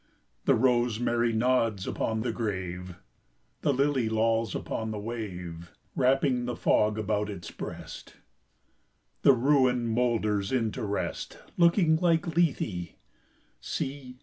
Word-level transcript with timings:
The 0.45 0.55
rosemary 0.55 1.31
nods 1.31 1.85
upon 1.85 2.21
the 2.21 2.31
grave; 2.31 2.95
The 3.61 3.71
lily 3.71 4.09
lolls 4.09 4.55
upon 4.55 4.89
the 4.89 4.97
wave; 4.97 5.71
Wrapping 5.95 6.45
the 6.45 6.55
fog 6.55 6.97
about 6.97 7.29
its 7.29 7.51
breast, 7.51 8.15
The 9.21 9.33
ruin 9.33 9.85
moulders 9.87 10.51
into 10.51 10.83
rest; 10.83 11.37
Looking 11.55 11.97
like 11.97 12.35
Lethe, 12.35 12.95
see! 13.59 14.17